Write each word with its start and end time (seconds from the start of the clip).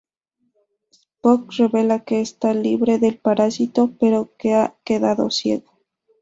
Spock 0.95 1.53
revela 1.59 2.03
que 2.07 2.21
está 2.21 2.55
libre 2.55 2.97
del 2.97 3.19
parásito 3.19 3.91
pero 3.99 4.33
que 4.35 4.55
ha 4.55 4.75
quedado 4.83 5.29
ciego. 5.29 5.77